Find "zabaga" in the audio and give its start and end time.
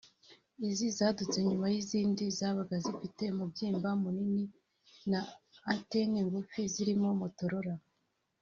2.37-2.75